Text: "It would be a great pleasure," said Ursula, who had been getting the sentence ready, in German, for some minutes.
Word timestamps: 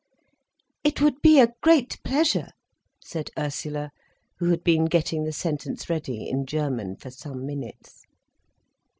"It 0.83 0.99
would 0.99 1.21
be 1.21 1.39
a 1.39 1.53
great 1.61 2.01
pleasure," 2.03 2.47
said 3.05 3.29
Ursula, 3.37 3.91
who 4.39 4.49
had 4.49 4.63
been 4.63 4.85
getting 4.85 5.25
the 5.25 5.31
sentence 5.31 5.91
ready, 5.91 6.27
in 6.27 6.47
German, 6.47 6.95
for 6.95 7.11
some 7.11 7.45
minutes. 7.45 8.01